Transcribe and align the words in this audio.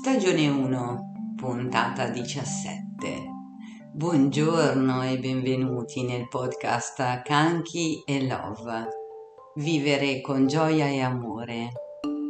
Stagione 0.00 0.48
1, 0.48 1.34
puntata 1.36 2.08
17. 2.08 3.28
Buongiorno 3.92 5.02
e 5.02 5.18
benvenuti 5.18 6.02
nel 6.02 6.28
podcast 6.28 7.22
Canchi 7.22 8.02
e 8.04 8.26
Love. 8.26 8.88
Vivere 9.56 10.20
con 10.20 10.46
gioia 10.46 10.86
e 10.86 11.00
amore, 11.00 11.70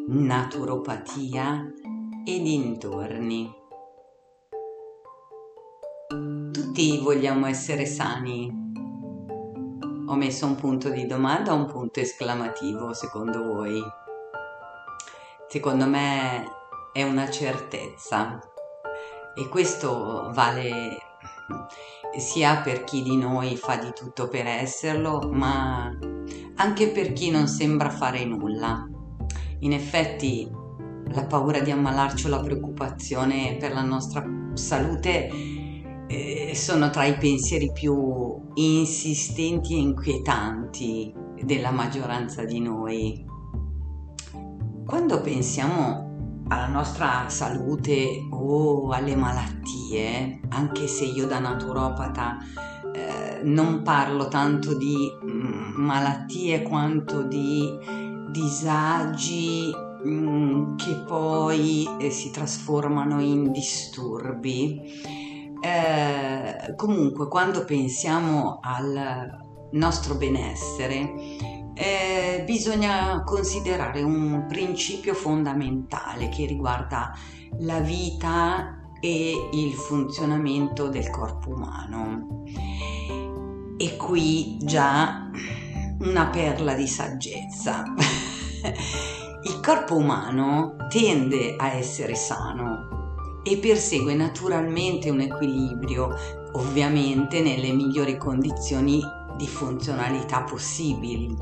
naturopatia 0.09 1.73
e 2.25 2.41
dintorni. 2.41 3.53
Tutti 6.53 6.99
vogliamo 6.99 7.47
essere 7.47 7.87
sani. 7.87 8.51
Ho 10.07 10.15
messo 10.15 10.47
un 10.47 10.57
punto 10.57 10.91
di 10.91 11.07
domanda, 11.07 11.53
un 11.53 11.67
punto 11.67 12.01
esclamativo 12.01 12.93
secondo 12.93 13.45
voi. 13.45 13.81
Secondo 15.49 15.87
me 15.87 16.59
è 16.93 17.03
una 17.03 17.31
certezza 17.31 18.41
e 19.35 19.49
questo 19.49 20.31
vale 20.33 20.99
sia 22.19 22.61
per 22.63 22.85
chi 22.85 23.03
di 23.03 23.17
noi 23.17 23.57
fa 23.57 23.77
di 23.77 23.93
tutto 23.95 24.29
per 24.29 24.47
esserlo, 24.47 25.31
ma 25.31 25.91
anche 26.57 26.89
per 26.89 27.13
chi 27.13 27.31
non 27.31 27.47
sembra 27.47 27.91
fare 27.91 28.25
nulla. 28.25 28.89
In 29.61 29.73
effetti 29.73 30.51
la 31.13 31.25
paura 31.25 31.61
di 31.61 31.71
ammalarci 31.71 32.27
o 32.27 32.29
la 32.31 32.41
preoccupazione 32.41 33.57
per 33.59 33.73
la 33.73 33.83
nostra 33.83 34.25
salute 34.55 35.31
eh, 36.09 36.53
sono 36.55 36.91
tra 36.91 37.05
i 37.05 37.17
pensieri 37.17 37.71
più 37.73 38.51
insistenti 38.55 39.75
e 39.75 39.79
inquietanti 39.79 41.15
della 41.43 41.71
maggioranza 41.71 42.45
di 42.45 42.61
noi. 42.61 43.25
Quando 44.85 45.21
pensiamo 45.21 46.10
alla 46.51 46.67
nostra 46.67 47.29
salute 47.29 48.27
o 48.31 48.91
alle 48.91 49.15
malattie, 49.15 50.41
anche 50.49 50.89
se 50.89 51.05
io 51.05 51.27
da 51.27 51.39
naturopata 51.39 52.39
eh, 52.93 53.41
non 53.45 53.83
parlo 53.83 54.27
tanto 54.27 54.77
di 54.77 55.09
mm, 55.25 55.75
malattie 55.77 56.63
quanto 56.63 57.23
di 57.23 57.71
disagi 58.31 59.73
mh, 60.03 60.11
mm, 60.11 60.77
che 60.77 60.95
poi 61.07 61.89
eh, 62.01 62.11
si 62.11 62.31
trasformano 62.31 63.21
in 63.21 63.53
disturbi. 63.53 65.01
Eh, 65.63 66.75
comunque, 66.75 67.29
quando 67.29 67.65
pensiamo 67.65 68.59
al 68.61 69.39
nostro 69.73 70.17
benessere, 70.17 71.15
eh, 71.81 72.43
bisogna 72.45 73.23
considerare 73.25 74.03
un 74.03 74.45
principio 74.47 75.15
fondamentale 75.15 76.29
che 76.29 76.45
riguarda 76.45 77.17
la 77.61 77.81
vita 77.81 78.77
e 79.01 79.49
il 79.53 79.73
funzionamento 79.73 80.89
del 80.89 81.09
corpo 81.09 81.49
umano. 81.49 82.45
E 83.79 83.97
qui 83.97 84.59
già 84.61 85.31
una 86.01 86.27
perla 86.27 86.75
di 86.75 86.87
saggezza. 86.87 87.83
il 89.45 89.61
corpo 89.65 89.97
umano 89.97 90.77
tende 90.91 91.57
a 91.57 91.73
essere 91.73 92.15
sano 92.15 93.41
e 93.43 93.57
persegue 93.57 94.13
naturalmente 94.13 95.09
un 95.09 95.21
equilibrio, 95.21 96.15
ovviamente 96.53 97.41
nelle 97.41 97.73
migliori 97.73 98.19
condizioni 98.19 99.01
di 99.39 99.49
funzionalità 99.49 100.43
possibili. 100.43 101.35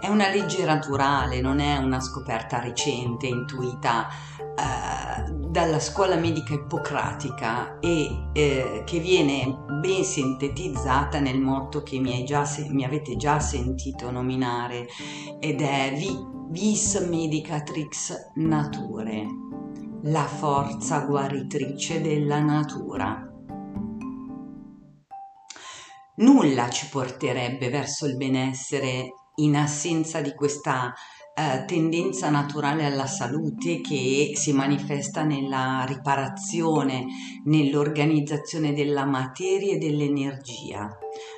È 0.00 0.08
una 0.08 0.28
legge 0.28 0.64
naturale, 0.64 1.40
non 1.40 1.60
è 1.60 1.76
una 1.76 2.00
scoperta 2.00 2.60
recente, 2.60 3.26
intuita 3.26 4.08
eh, 4.38 5.30
dalla 5.30 5.78
scuola 5.78 6.16
medica 6.16 6.54
ippocratica 6.54 7.78
e 7.78 8.28
eh, 8.32 8.82
che 8.84 8.98
viene 8.98 9.64
ben 9.80 10.02
sintetizzata 10.02 11.20
nel 11.20 11.38
motto 11.40 11.82
che 11.82 11.98
mi, 11.98 12.24
già, 12.24 12.44
mi 12.68 12.84
avete 12.84 13.16
già 13.16 13.38
sentito 13.38 14.10
nominare 14.10 14.86
ed 15.38 15.60
è 15.60 15.94
Vis 16.48 16.96
Medicatrix 16.96 18.32
Nature, 18.34 19.26
la 20.02 20.26
forza 20.26 21.00
guaritrice 21.00 22.00
della 22.00 22.40
natura. 22.40 23.26
Nulla 26.16 26.68
ci 26.68 26.88
porterebbe 26.88 27.70
verso 27.70 28.06
il 28.06 28.16
benessere 28.16 29.12
in 29.36 29.56
assenza 29.56 30.20
di 30.20 30.34
questa 30.34 30.92
eh, 31.34 31.64
tendenza 31.64 32.28
naturale 32.28 32.84
alla 32.84 33.06
salute 33.06 33.80
che 33.80 34.32
si 34.34 34.52
manifesta 34.52 35.22
nella 35.22 35.84
riparazione, 35.86 37.06
nell'organizzazione 37.44 38.74
della 38.74 39.06
materia 39.06 39.74
e 39.74 39.78
dell'energia, 39.78 40.90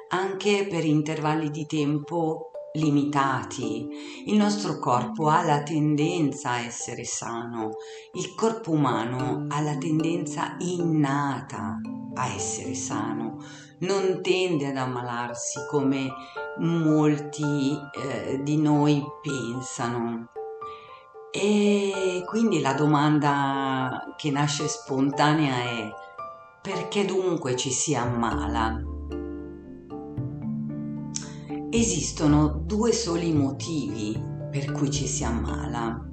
anche 0.08 0.66
per 0.68 0.84
intervalli 0.84 1.50
di 1.50 1.66
tempo 1.66 2.50
limitati. 2.74 3.86
Il 4.26 4.36
nostro 4.36 4.80
corpo 4.80 5.28
ha 5.28 5.44
la 5.44 5.62
tendenza 5.62 6.50
a 6.50 6.60
essere 6.60 7.04
sano, 7.04 7.70
il 8.14 8.34
corpo 8.34 8.72
umano 8.72 9.46
ha 9.48 9.60
la 9.60 9.76
tendenza 9.76 10.56
innata 10.58 11.78
a 12.14 12.34
essere 12.34 12.74
sano, 12.74 13.38
non 13.78 14.20
tende 14.22 14.68
ad 14.68 14.76
ammalarsi 14.76 15.60
come 15.68 16.12
molti 16.58 17.78
eh, 17.92 18.40
di 18.42 18.56
noi 18.56 19.02
pensano. 19.20 20.28
E 21.32 22.22
quindi 22.26 22.60
la 22.60 22.74
domanda 22.74 24.14
che 24.16 24.30
nasce 24.30 24.68
spontanea 24.68 25.54
è 25.62 25.92
perché 26.62 27.04
dunque 27.04 27.56
ci 27.56 27.70
si 27.70 27.94
ammala? 27.94 28.80
Esistono 31.70 32.62
due 32.64 32.92
soli 32.92 33.32
motivi 33.32 34.16
per 34.50 34.70
cui 34.70 34.92
ci 34.92 35.08
si 35.08 35.24
ammala. 35.24 36.08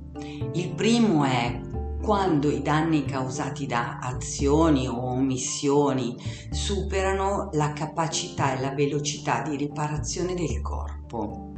Il 0.54 0.74
primo 0.74 1.24
è 1.24 1.62
quando 2.02 2.50
i 2.50 2.62
danni 2.62 3.06
causati 3.06 3.66
da 3.66 4.00
azioni 4.00 4.88
o 4.88 5.12
omissioni 5.12 6.16
superano 6.50 7.50
la 7.54 7.74
capacità 7.74 8.58
e 8.58 8.62
la 8.62 8.74
velocità 8.74 9.42
di 9.44 9.56
riparazione 9.56 10.34
del 10.34 10.62
corpo. 10.62 11.54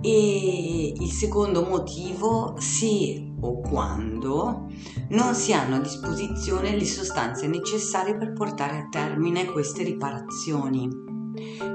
E 0.00 0.92
il 0.96 1.10
secondo 1.10 1.64
motivo, 1.64 2.54
se 2.58 3.28
o 3.40 3.60
quando 3.60 4.66
non 5.10 5.34
si 5.34 5.52
hanno 5.52 5.76
a 5.76 5.80
disposizione 5.80 6.76
le 6.76 6.84
sostanze 6.84 7.46
necessarie 7.46 8.16
per 8.16 8.32
portare 8.32 8.78
a 8.78 8.88
termine 8.88 9.46
queste 9.46 9.82
riparazioni. 9.82 10.88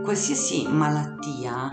Qualsiasi 0.04 0.68
malattia 0.68 1.70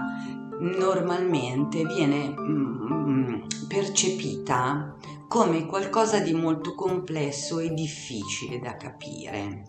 normalmente 0.60 1.84
viene 1.84 2.28
mm, 2.28 3.40
percepita 3.68 4.94
come 5.30 5.66
qualcosa 5.66 6.18
di 6.18 6.32
molto 6.32 6.74
complesso 6.74 7.60
e 7.60 7.72
difficile 7.72 8.58
da 8.58 8.76
capire. 8.76 9.62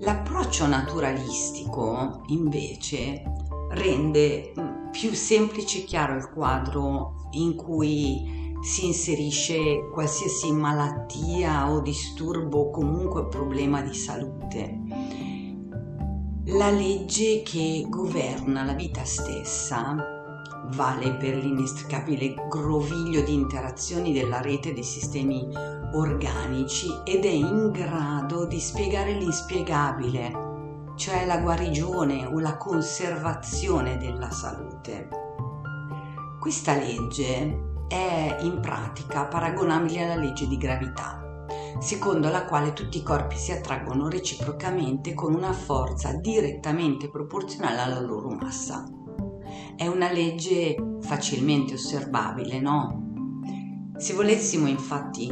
L'approccio 0.00 0.66
naturalistico, 0.66 2.24
invece, 2.30 3.22
rende 3.70 4.52
mm, 4.58 4.90
più 4.90 5.12
semplice 5.12 5.78
e 5.78 5.84
chiaro 5.84 6.16
il 6.16 6.30
quadro 6.30 7.28
in 7.34 7.54
cui 7.54 8.56
si 8.60 8.86
inserisce 8.86 9.88
qualsiasi 9.92 10.50
malattia 10.50 11.70
o 11.70 11.80
disturbo 11.80 12.58
o 12.58 12.70
comunque 12.70 13.28
problema 13.28 13.82
di 13.82 13.94
salute. 13.94 14.80
La 16.46 16.70
legge 16.70 17.42
che 17.44 17.86
governa 17.88 18.64
la 18.64 18.74
vita 18.74 19.04
stessa 19.04 20.18
vale 20.74 21.14
per 21.14 21.36
l'inestricabile 21.36 22.34
groviglio 22.48 23.22
di 23.22 23.34
interazioni 23.34 24.12
della 24.12 24.40
rete 24.40 24.72
dei 24.72 24.84
sistemi 24.84 25.48
organici 25.92 27.00
ed 27.04 27.24
è 27.24 27.30
in 27.30 27.70
grado 27.70 28.46
di 28.46 28.60
spiegare 28.60 29.12
l'inspiegabile, 29.12 30.92
cioè 30.96 31.26
la 31.26 31.38
guarigione 31.38 32.26
o 32.26 32.38
la 32.38 32.56
conservazione 32.56 33.96
della 33.96 34.30
salute. 34.30 35.08
Questa 36.38 36.74
legge 36.74 37.68
è 37.88 38.38
in 38.42 38.60
pratica 38.60 39.26
paragonabile 39.26 40.04
alla 40.04 40.20
legge 40.20 40.46
di 40.46 40.56
gravità, 40.56 41.46
secondo 41.80 42.30
la 42.30 42.44
quale 42.44 42.72
tutti 42.72 42.98
i 42.98 43.02
corpi 43.02 43.36
si 43.36 43.50
attraggono 43.50 44.08
reciprocamente 44.08 45.12
con 45.14 45.34
una 45.34 45.52
forza 45.52 46.12
direttamente 46.12 47.10
proporzionale 47.10 47.80
alla 47.80 48.00
loro 48.00 48.30
massa. 48.30 48.84
È 49.76 49.86
una 49.86 50.10
legge 50.10 50.76
facilmente 51.00 51.74
osservabile, 51.74 52.60
no? 52.60 53.92
Se 53.96 54.14
volessimo 54.14 54.66
infatti 54.66 55.30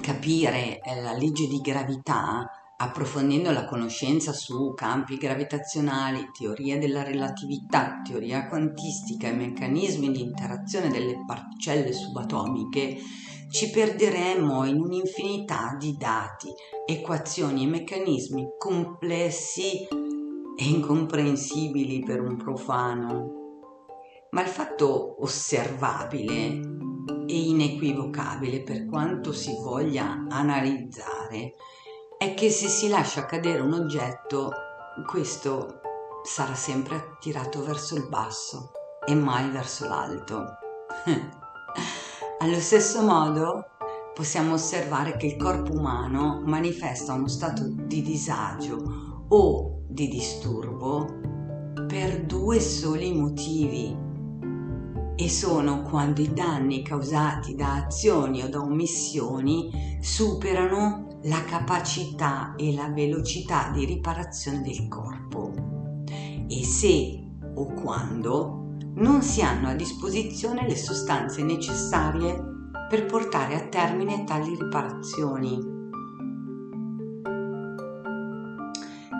capire 0.00 0.80
eh, 0.80 1.00
la 1.02 1.12
legge 1.12 1.46
di 1.46 1.60
gravità, 1.60 2.50
approfondendo 2.78 3.50
la 3.50 3.66
conoscenza 3.66 4.32
su 4.32 4.72
campi 4.74 5.16
gravitazionali, 5.16 6.30
teoria 6.36 6.78
della 6.78 7.02
relatività, 7.02 8.00
teoria 8.02 8.48
quantistica 8.48 9.28
e 9.28 9.32
meccanismi 9.32 10.10
di 10.10 10.22
interazione 10.22 10.88
delle 10.88 11.24
particelle 11.26 11.92
subatomiche, 11.92 12.96
ci 13.50 13.70
perderemmo 13.70 14.64
in 14.64 14.80
un'infinità 14.80 15.76
di 15.78 15.96
dati, 15.98 16.52
equazioni 16.86 17.64
e 17.64 17.68
meccanismi 17.68 18.46
complessi 18.58 19.86
e 20.60 20.64
incomprensibili 20.64 22.00
per 22.00 22.20
un 22.20 22.36
profano. 22.36 23.36
Ma 24.30 24.42
il 24.42 24.48
fatto 24.48 25.22
osservabile 25.22 26.60
e 27.26 27.38
inequivocabile 27.46 28.62
per 28.62 28.86
quanto 28.86 29.32
si 29.32 29.52
voglia 29.62 30.26
analizzare 30.28 31.54
è 32.18 32.34
che 32.34 32.50
se 32.50 32.66
si 32.66 32.88
lascia 32.88 33.24
cadere 33.24 33.60
un 33.60 33.72
oggetto, 33.72 34.50
questo 35.06 35.80
sarà 36.24 36.54
sempre 36.54 36.96
attirato 36.96 37.62
verso 37.62 37.94
il 37.94 38.08
basso 38.08 38.72
e 39.06 39.14
mai 39.14 39.48
verso 39.50 39.86
l'alto. 39.86 40.44
Allo 42.40 42.58
stesso 42.58 43.02
modo 43.02 43.66
possiamo 44.12 44.54
osservare 44.54 45.16
che 45.16 45.26
il 45.26 45.36
corpo 45.36 45.72
umano 45.72 46.42
manifesta 46.44 47.12
uno 47.12 47.28
stato 47.28 47.62
di 47.64 48.02
disagio 48.02 49.26
o 49.28 49.77
di 49.88 50.06
disturbo 50.08 51.06
per 51.86 52.24
due 52.26 52.60
soli 52.60 53.12
motivi 53.14 53.96
e 55.16 55.28
sono 55.28 55.82
quando 55.82 56.20
i 56.20 56.32
danni 56.32 56.82
causati 56.82 57.54
da 57.56 57.86
azioni 57.86 58.42
o 58.42 58.48
da 58.48 58.60
omissioni 58.60 59.98
superano 60.00 61.18
la 61.24 61.42
capacità 61.44 62.54
e 62.56 62.72
la 62.74 62.88
velocità 62.90 63.70
di 63.72 63.84
riparazione 63.84 64.60
del 64.60 64.86
corpo 64.86 65.52
e 66.46 66.64
se 66.64 67.24
o 67.54 67.66
quando 67.72 68.76
non 68.94 69.22
si 69.22 69.42
hanno 69.42 69.68
a 69.68 69.74
disposizione 69.74 70.68
le 70.68 70.76
sostanze 70.76 71.42
necessarie 71.42 72.40
per 72.88 73.06
portare 73.06 73.54
a 73.54 73.66
termine 73.68 74.24
tali 74.24 74.56
riparazioni. 74.56 75.77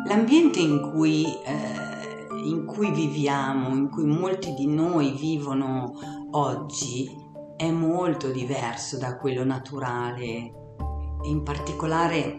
L'ambiente 0.09 0.59
in 0.59 0.81
cui 0.91 1.25
eh, 1.25 1.89
in 2.45 2.65
cui 2.65 2.91
viviamo, 2.91 3.75
in 3.77 3.91
cui 3.91 4.05
molti 4.05 4.55
di 4.55 4.67
noi 4.67 5.13
vivono 5.13 5.93
oggi, 6.31 7.11
è 7.57 7.71
molto 7.71 8.31
diverso 8.31 8.97
da 8.97 9.17
quello 9.17 9.45
naturale. 9.45 10.53
In 11.25 11.43
particolare 11.43 12.37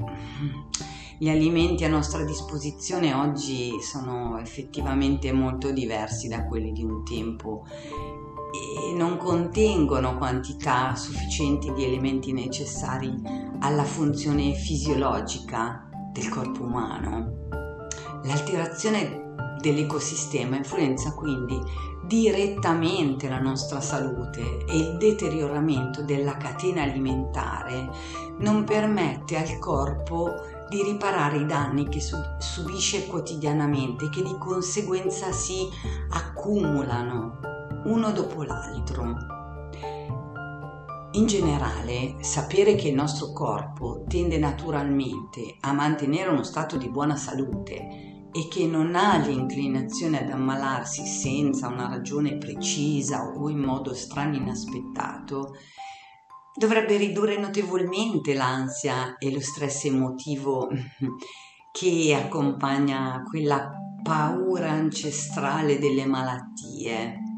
gli 1.20 1.30
alimenti 1.30 1.84
a 1.84 1.90
nostra 1.90 2.24
disposizione 2.24 3.14
oggi 3.14 3.74
sono 3.82 4.40
effettivamente 4.40 5.32
molto 5.34 5.72
diversi 5.72 6.28
da 6.28 6.46
quelli 6.46 6.72
di 6.72 6.84
un 6.84 7.04
tempo 7.04 7.66
e 7.68 8.96
non 8.96 9.18
contengono 9.18 10.18
quantità 10.18 10.96
sufficienti 10.96 11.72
di 11.74 11.84
elementi 11.84 12.32
necessari 12.32 13.14
alla 13.60 13.84
funzione 13.84 14.54
fisiologica 14.54 15.89
del 16.20 16.28
corpo 16.28 16.64
umano. 16.64 17.48
L'alterazione 18.24 19.34
dell'ecosistema 19.62 20.58
influenza 20.58 21.14
quindi 21.14 21.58
direttamente 22.04 23.30
la 23.30 23.40
nostra 23.40 23.80
salute 23.80 24.66
e 24.66 24.78
il 24.78 24.98
deterioramento 24.98 26.02
della 26.02 26.36
catena 26.36 26.84
alimentare 26.84 27.90
non 28.40 28.66
permette 28.66 29.38
al 29.38 29.60
corpo 29.60 30.34
di 30.68 30.84
riparare 30.84 31.38
i 31.38 31.46
danni 31.46 31.88
che 31.88 32.02
subisce 32.02 33.08
quotidianamente 33.08 34.10
che 34.10 34.22
di 34.22 34.36
conseguenza 34.38 35.32
si 35.32 35.68
accumulano 36.10 37.40
uno 37.86 38.12
dopo 38.12 38.44
l'altro. 38.44 39.39
In 41.14 41.26
generale, 41.26 42.18
sapere 42.20 42.76
che 42.76 42.90
il 42.90 42.94
nostro 42.94 43.32
corpo 43.34 44.04
tende 44.08 44.38
naturalmente 44.38 45.58
a 45.62 45.74
mantenere 45.74 46.30
uno 46.30 46.44
stato 46.44 46.78
di 46.78 46.88
buona 46.88 47.16
salute 47.16 48.28
e 48.32 48.48
che 48.48 48.68
non 48.68 48.94
ha 48.94 49.18
l'inclinazione 49.18 50.22
ad 50.22 50.30
ammalarsi 50.30 51.04
senza 51.08 51.68
una 51.68 51.88
ragione 51.88 52.38
precisa 52.38 53.24
o 53.24 53.50
in 53.50 53.58
modo 53.58 53.96
strano 53.96 54.36
inaspettato, 54.36 55.56
dovrebbe 56.56 56.96
ridurre 56.98 57.40
notevolmente 57.40 58.36
l'ansia 58.36 59.18
e 59.18 59.32
lo 59.32 59.42
stress 59.42 59.86
emotivo 59.86 60.70
che 61.74 62.14
accompagna 62.24 63.24
quella 63.28 63.68
paura 64.04 64.70
ancestrale 64.70 65.80
delle 65.80 66.06
malattie. 66.06 67.29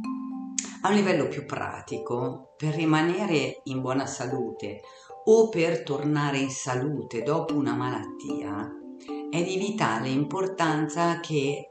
A 0.83 0.89
un 0.89 0.95
livello 0.95 1.27
più 1.27 1.45
pratico, 1.45 2.55
per 2.57 2.73
rimanere 2.73 3.61
in 3.65 3.81
buona 3.81 4.07
salute 4.07 4.81
o 5.25 5.47
per 5.47 5.83
tornare 5.83 6.39
in 6.39 6.49
salute 6.49 7.21
dopo 7.21 7.53
una 7.53 7.75
malattia, 7.75 8.67
è 9.29 9.43
di 9.43 9.57
vitale 9.57 10.09
importanza 10.09 11.19
che 11.19 11.69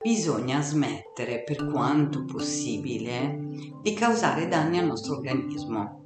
bisogna 0.00 0.62
smettere 0.62 1.42
per 1.42 1.68
quanto 1.68 2.24
possibile 2.24 3.40
di 3.82 3.92
causare 3.92 4.46
danni 4.46 4.78
al 4.78 4.86
nostro 4.86 5.16
organismo. 5.16 6.04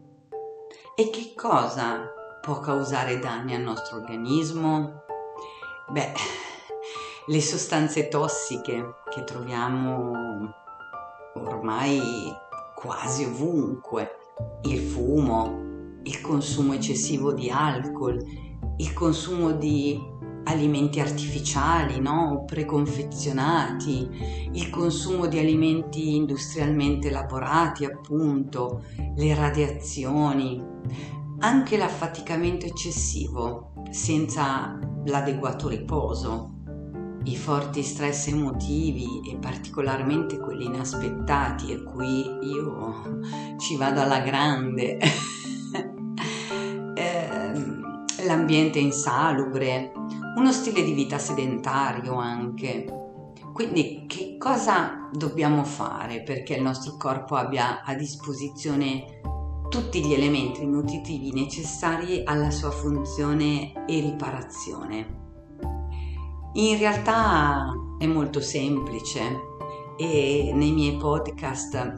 E 0.94 1.10
che 1.10 1.34
cosa 1.36 2.10
può 2.40 2.60
causare 2.60 3.18
danni 3.18 3.54
al 3.54 3.62
nostro 3.62 3.98
organismo? 3.98 5.02
Beh, 5.90 6.12
le 7.26 7.40
sostanze 7.42 8.08
tossiche 8.08 8.94
che 9.10 9.22
troviamo 9.24 10.66
ormai 11.44 12.00
quasi 12.74 13.24
ovunque, 13.24 14.10
il 14.62 14.78
fumo, 14.78 15.98
il 16.02 16.20
consumo 16.20 16.74
eccessivo 16.74 17.32
di 17.32 17.50
alcol, 17.50 18.22
il 18.76 18.92
consumo 18.92 19.52
di 19.52 19.98
alimenti 20.44 21.00
artificiali, 21.00 22.00
no? 22.00 22.44
preconfezionati, 22.46 24.48
il 24.52 24.70
consumo 24.70 25.26
di 25.26 25.38
alimenti 25.38 26.16
industrialmente 26.16 27.08
elaborati, 27.08 27.84
appunto, 27.84 28.84
le 29.16 29.34
radiazioni, 29.34 30.64
anche 31.40 31.76
l'affaticamento 31.76 32.66
eccessivo 32.66 33.72
senza 33.90 34.78
l'adeguato 35.04 35.68
riposo, 35.68 36.57
i 37.28 37.36
forti 37.36 37.82
stress 37.82 38.28
emotivi 38.28 39.30
e 39.30 39.36
particolarmente 39.36 40.38
quelli 40.38 40.64
inaspettati 40.64 41.72
e 41.72 41.82
qui 41.82 42.24
io 42.42 43.20
ci 43.58 43.76
vado 43.76 44.00
alla 44.00 44.20
grande. 44.20 44.98
Ehm, 46.98 48.04
l'ambiente 48.26 48.80
insalubre, 48.80 49.92
uno 50.34 50.50
stile 50.50 50.82
di 50.82 50.92
vita 50.92 51.16
sedentario 51.16 52.14
anche. 52.14 52.84
Quindi 53.52 54.04
che 54.08 54.36
cosa 54.36 55.08
dobbiamo 55.12 55.62
fare 55.62 56.24
perché 56.24 56.54
il 56.54 56.62
nostro 56.62 56.96
corpo 56.96 57.36
abbia 57.36 57.84
a 57.84 57.94
disposizione 57.94 59.20
tutti 59.68 60.04
gli 60.04 60.12
elementi 60.12 60.66
nutritivi 60.66 61.32
necessari 61.32 62.22
alla 62.24 62.50
sua 62.50 62.72
funzione 62.72 63.86
e 63.86 64.00
riparazione? 64.00 65.27
In 66.58 66.76
realtà 66.76 67.72
è 67.98 68.06
molto 68.06 68.40
semplice 68.40 69.20
e 69.96 70.50
nei 70.52 70.72
miei 70.72 70.96
podcast 70.96 71.94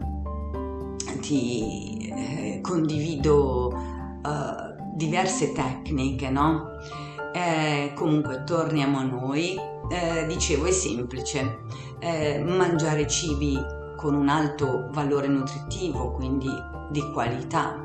ti 1.23 2.13
eh, 2.15 2.61
condivido 2.61 3.69
uh, 3.73 4.95
diverse 4.95 5.53
tecniche, 5.53 6.29
no? 6.29 6.73
Eh, 7.33 7.93
comunque 7.95 8.45
torniamo 8.45 8.99
a 8.99 9.05
noi, 9.05 9.59
eh, 9.89 10.27
dicevo 10.27 10.67
è 10.67 10.73
semplice, 10.73 11.61
eh, 11.99 12.45
mangiare 12.45 13.07
cibi 13.07 13.59
con 13.97 14.15
un 14.15 14.29
alto 14.29 14.91
valore 14.91 15.29
nutritivo, 15.29 16.11
quindi 16.11 16.51
di 16.91 17.01
qualità, 17.15 17.83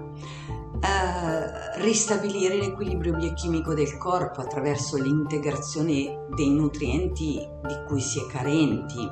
eh, 0.86 1.82
ristabilire 1.82 2.58
l'equilibrio 2.58 3.16
biochimico 3.16 3.74
del 3.74 3.98
corpo 3.98 4.42
attraverso 4.42 4.98
l'integrazione 5.02 6.28
dei 6.36 6.50
nutrienti 6.50 7.48
di 7.66 7.76
cui 7.88 8.02
si 8.02 8.20
è 8.20 8.28
carenti, 8.28 9.10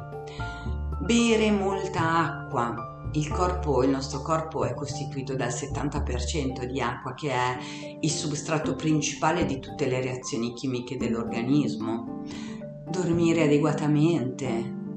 bere 0.99 1.51
molta 1.51 2.17
acqua, 2.17 2.93
il 3.15 3.29
corpo, 3.29 3.83
il 3.83 3.91
nostro 3.91 4.21
corpo 4.21 4.65
è 4.65 4.73
costituito 4.73 5.35
dal 5.35 5.49
70% 5.49 6.63
di 6.63 6.81
acqua 6.81 7.13
che 7.13 7.31
è 7.31 7.57
il 7.99 8.09
substrato 8.09 8.75
principale 8.75 9.45
di 9.45 9.59
tutte 9.59 9.85
le 9.85 10.01
reazioni 10.01 10.53
chimiche 10.53 10.97
dell'organismo. 10.97 12.23
Dormire 12.89 13.43
adeguatamente. 13.43 14.47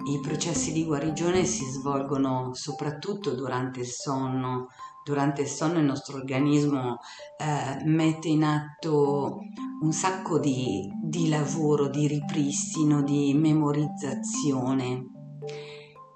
I 0.06 0.20
processi 0.22 0.72
di 0.72 0.84
guarigione 0.84 1.44
si 1.44 1.64
svolgono 1.64 2.54
soprattutto 2.54 3.34
durante 3.34 3.80
il 3.80 3.86
sonno. 3.86 4.68
Durante 5.06 5.42
il 5.42 5.46
sonno 5.46 5.78
il 5.78 5.84
nostro 5.84 6.16
organismo 6.16 6.98
eh, 7.38 7.84
mette 7.84 8.26
in 8.26 8.42
atto 8.42 9.38
un 9.80 9.92
sacco 9.92 10.40
di, 10.40 10.90
di 11.00 11.28
lavoro, 11.28 11.86
di 11.86 12.08
ripristino, 12.08 13.04
di 13.04 13.32
memorizzazione 13.32 15.10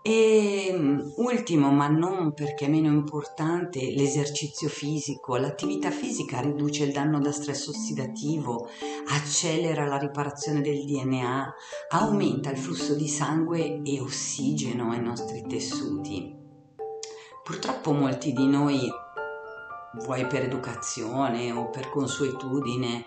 e 0.02 0.50
Um, 0.72 1.12
ultimo, 1.16 1.70
ma 1.70 1.88
non 1.88 2.32
perché 2.32 2.68
meno 2.68 2.88
importante, 2.88 3.92
l'esercizio 3.92 4.68
fisico. 4.68 5.36
L'attività 5.36 5.90
fisica 5.90 6.40
riduce 6.40 6.84
il 6.84 6.92
danno 6.92 7.20
da 7.20 7.32
stress 7.32 7.66
ossidativo, 7.66 8.68
accelera 9.08 9.86
la 9.86 9.98
riparazione 9.98 10.60
del 10.60 10.84
DNA, 10.84 11.54
aumenta 11.90 12.50
il 12.50 12.58
flusso 12.58 12.94
di 12.94 13.08
sangue 13.08 13.82
e 13.82 14.00
ossigeno 14.00 14.90
ai 14.90 15.02
nostri 15.02 15.44
tessuti. 15.46 16.39
Purtroppo 17.50 17.90
molti 17.90 18.32
di 18.32 18.46
noi, 18.46 18.88
vuoi 20.04 20.24
per 20.28 20.44
educazione 20.44 21.50
o 21.50 21.68
per 21.68 21.90
consuetudine, 21.90 23.06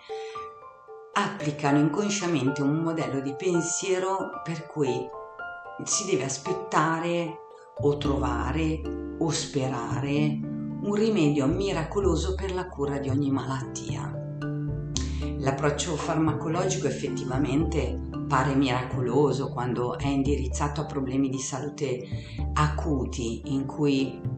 applicano 1.14 1.80
inconsciamente 1.80 2.62
un 2.62 2.76
modello 2.80 3.22
di 3.22 3.34
pensiero 3.36 4.42
per 4.44 4.68
cui 4.68 5.08
si 5.86 6.06
deve 6.08 6.26
aspettare 6.26 7.38
o 7.84 7.96
trovare 7.96 8.82
o 9.18 9.30
sperare 9.30 10.40
un 10.42 10.94
rimedio 10.94 11.48
miracoloso 11.48 12.36
per 12.36 12.54
la 12.54 12.68
cura 12.68 12.98
di 12.98 13.08
ogni 13.08 13.32
malattia. 13.32 14.12
L'approccio 15.38 15.96
farmacologico 15.96 16.88
effettivamente 16.88 18.10
pare 18.28 18.56
miracoloso 18.56 19.50
quando 19.50 19.98
è 19.98 20.08
indirizzato 20.08 20.82
a 20.82 20.86
problemi 20.86 21.30
di 21.30 21.40
salute 21.40 22.02
acuti 22.54 23.42
in 23.54 23.66
cui 23.66 24.33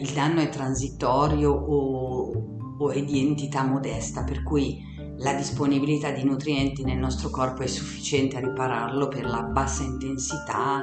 il 0.00 0.10
danno 0.10 0.40
è 0.40 0.48
transitorio 0.48 1.52
o, 1.52 2.76
o 2.78 2.90
è 2.90 3.02
di 3.02 3.26
entità 3.26 3.62
modesta, 3.62 4.24
per 4.24 4.42
cui 4.42 4.92
la 5.18 5.34
disponibilità 5.34 6.10
di 6.10 6.24
nutrienti 6.24 6.82
nel 6.84 6.98
nostro 6.98 7.30
corpo 7.30 7.62
è 7.62 7.66
sufficiente 7.66 8.36
a 8.36 8.40
ripararlo 8.40 9.08
per 9.08 9.24
la 9.24 9.42
bassa 9.42 9.84
intensità 9.84 10.82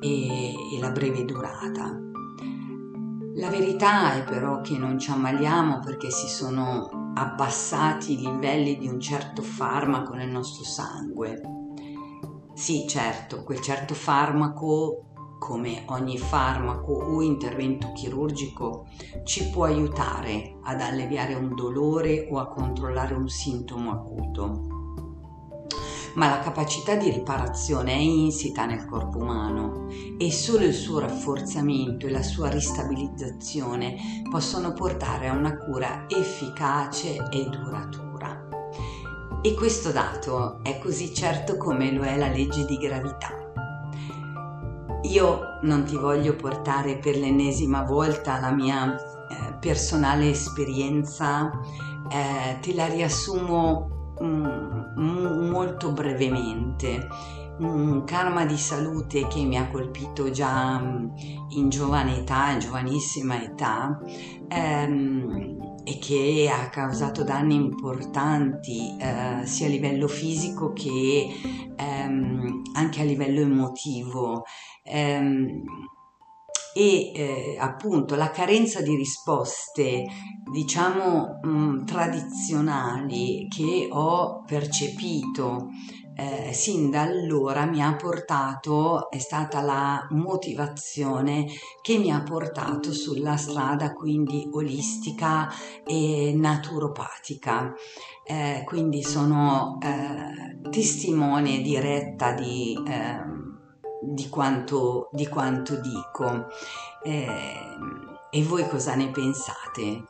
e, 0.00 0.52
e 0.74 0.78
la 0.78 0.90
breve 0.90 1.24
durata. 1.24 1.98
La 3.36 3.48
verità 3.48 4.14
è 4.14 4.24
però 4.24 4.60
che 4.60 4.76
non 4.76 4.98
ci 4.98 5.10
ammaliamo 5.10 5.78
perché 5.78 6.10
si 6.10 6.28
sono 6.28 7.12
abbassati 7.14 8.12
i 8.12 8.18
livelli 8.18 8.76
di 8.76 8.86
un 8.86 9.00
certo 9.00 9.40
farmaco 9.40 10.14
nel 10.14 10.28
nostro 10.28 10.64
sangue. 10.64 11.40
Sì, 12.54 12.86
certo, 12.86 13.42
quel 13.42 13.60
certo 13.60 13.94
farmaco 13.94 15.09
come 15.40 15.84
ogni 15.86 16.18
farmaco 16.18 16.92
o 16.92 17.22
intervento 17.22 17.92
chirurgico, 17.92 18.86
ci 19.24 19.48
può 19.48 19.64
aiutare 19.64 20.58
ad 20.62 20.82
alleviare 20.82 21.34
un 21.34 21.54
dolore 21.54 22.28
o 22.30 22.38
a 22.38 22.46
controllare 22.46 23.14
un 23.14 23.26
sintomo 23.26 23.90
acuto. 23.90 24.68
Ma 26.14 26.28
la 26.28 26.40
capacità 26.40 26.94
di 26.96 27.10
riparazione 27.10 27.92
è 27.92 27.98
insita 27.98 28.66
nel 28.66 28.84
corpo 28.84 29.18
umano 29.18 29.86
e 30.18 30.30
solo 30.30 30.64
il 30.64 30.74
suo 30.74 30.98
rafforzamento 30.98 32.06
e 32.06 32.10
la 32.10 32.22
sua 32.22 32.50
ristabilizzazione 32.50 34.22
possono 34.28 34.72
portare 34.72 35.28
a 35.28 35.32
una 35.32 35.56
cura 35.56 36.04
efficace 36.08 37.16
e 37.30 37.48
duratura. 37.48 38.48
E 39.40 39.54
questo 39.54 39.90
dato 39.90 40.62
è 40.62 40.78
così 40.78 41.14
certo 41.14 41.56
come 41.56 41.92
lo 41.92 42.02
è 42.02 42.18
la 42.18 42.28
legge 42.28 42.66
di 42.66 42.76
gravità. 42.76 43.39
Io 45.02 45.58
non 45.62 45.84
ti 45.84 45.96
voglio 45.96 46.36
portare 46.36 46.98
per 46.98 47.16
l'ennesima 47.16 47.82
volta 47.82 48.38
la 48.38 48.50
mia 48.52 48.94
eh, 48.94 49.54
personale 49.58 50.28
esperienza, 50.28 51.50
eh, 52.10 52.58
te 52.60 52.74
la 52.74 52.86
riassumo 52.86 54.16
mm, 54.22 55.48
molto 55.50 55.92
brevemente. 55.92 57.08
Un 57.58 58.04
karma 58.04 58.44
di 58.44 58.56
salute 58.56 59.26
che 59.26 59.42
mi 59.44 59.56
ha 59.56 59.68
colpito 59.68 60.30
già 60.30 60.78
mm, 60.78 61.06
in 61.56 61.68
giovane 61.70 62.18
età, 62.18 62.50
in 62.50 62.58
giovanissima 62.58 63.42
età, 63.42 63.98
ehm, 64.48 65.58
e 65.84 65.98
che 65.98 66.50
ha 66.52 66.68
causato 66.68 67.24
danni 67.24 67.54
importanti 67.54 68.96
eh, 68.98 69.46
sia 69.46 69.66
a 69.66 69.70
livello 69.70 70.08
fisico 70.08 70.72
che 70.72 71.28
ehm, 71.76 72.62
anche 72.74 73.00
a 73.00 73.04
livello 73.04 73.40
emotivo 73.40 74.44
ehm, 74.82 75.62
e 76.72 77.12
eh, 77.12 77.56
appunto 77.58 78.14
la 78.14 78.30
carenza 78.30 78.80
di 78.80 78.94
risposte 78.94 80.06
diciamo 80.52 81.40
mh, 81.42 81.48
mm, 81.48 81.84
tradizionali 81.84 83.48
che 83.48 83.88
ho 83.90 84.44
percepito 84.44 85.68
eh, 86.20 86.52
sin 86.52 86.90
da 86.90 87.02
allora 87.02 87.64
mi 87.64 87.82
ha 87.82 87.94
portato, 87.96 89.10
è 89.10 89.18
stata 89.18 89.62
la 89.62 90.06
motivazione 90.10 91.46
che 91.80 91.96
mi 91.96 92.12
ha 92.12 92.22
portato 92.22 92.92
sulla 92.92 93.38
strada 93.38 93.92
quindi 93.92 94.46
olistica 94.52 95.48
e 95.86 96.34
naturopatica. 96.36 97.72
Eh, 98.22 98.62
quindi 98.66 99.02
sono 99.02 99.78
eh, 99.82 100.68
testimone 100.68 101.62
diretta 101.62 102.32
di 102.32 102.78
ehm, 102.86 103.39
di 104.00 104.28
quanto, 104.28 105.08
di 105.12 105.28
quanto 105.28 105.76
dico. 105.76 106.46
Eh, 107.02 107.76
e 108.30 108.42
voi 108.44 108.66
cosa 108.68 108.94
ne 108.94 109.10
pensate? 109.10 110.04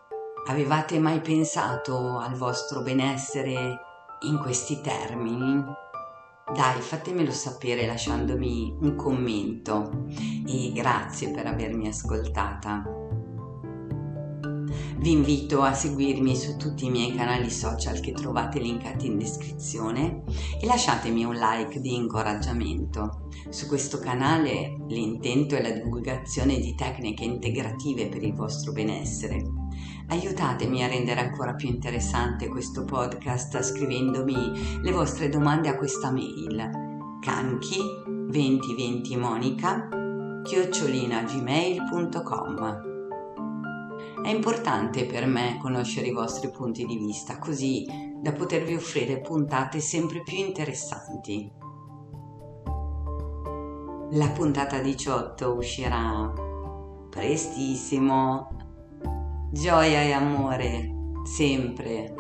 Avevate 0.47 0.99
mai 0.99 1.21
pensato 1.21 2.19
al 2.19 2.35
vostro 2.35 2.83
benessere 2.83 3.79
in 4.23 4.39
questi 4.39 4.81
termini? 4.81 5.63
Dai, 6.53 6.81
fatemelo 6.81 7.31
sapere 7.31 7.87
lasciandomi 7.87 8.77
un 8.81 8.97
commento 8.97 10.07
e 10.47 10.73
grazie 10.73 11.31
per 11.31 11.47
avermi 11.47 11.87
ascoltata. 11.87 13.00
Vi 15.01 15.13
invito 15.13 15.63
a 15.63 15.73
seguirmi 15.73 16.37
su 16.37 16.59
tutti 16.59 16.85
i 16.85 16.91
miei 16.91 17.15
canali 17.15 17.51
social 17.51 18.01
che 18.01 18.13
trovate 18.13 18.59
linkati 18.59 19.07
in 19.07 19.17
descrizione 19.17 20.25
e 20.61 20.67
lasciatemi 20.67 21.25
un 21.25 21.37
like 21.37 21.81
di 21.81 21.95
incoraggiamento. 21.95 23.29
Su 23.49 23.67
questo 23.67 23.99
canale 23.99 24.77
l'intento 24.89 25.55
è 25.55 25.63
la 25.63 25.71
divulgazione 25.71 26.59
di 26.59 26.75
tecniche 26.75 27.25
integrative 27.25 28.11
per 28.11 28.23
il 28.23 28.35
vostro 28.35 28.73
benessere. 28.73 29.43
Aiutatemi 30.09 30.85
a 30.85 30.89
rendere 30.89 31.21
ancora 31.21 31.55
più 31.55 31.69
interessante 31.69 32.49
questo 32.49 32.85
podcast 32.85 33.59
scrivendomi 33.59 34.83
le 34.83 34.93
vostre 34.93 35.31
domande 35.31 35.71
a 35.71 35.79
questa 35.79 36.11
mail 36.11 37.19
canchi 37.23 37.79
2020 38.29 39.17
monica 39.17 39.89
chiocciolinagmail.com 40.45 42.90
è 44.23 44.29
importante 44.29 45.07
per 45.07 45.27
me 45.27 45.59
conoscere 45.61 46.09
i 46.09 46.13
vostri 46.13 46.51
punti 46.51 46.85
di 46.85 46.97
vista, 46.97 47.39
così 47.39 47.87
da 48.21 48.33
potervi 48.33 48.75
offrire 48.75 49.21
puntate 49.21 49.81
sempre 49.81 50.23
più 50.23 50.37
interessanti. 50.37 51.51
La 54.13 54.29
puntata 54.31 54.81
18 54.81 55.55
uscirà 55.55 56.33
prestissimo. 57.09 58.49
Gioia 59.53 60.03
e 60.03 60.13
amore 60.13 60.95
sempre 61.25 62.15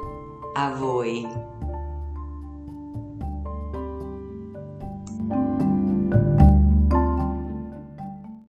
a 0.55 0.75
voi. 0.75 1.27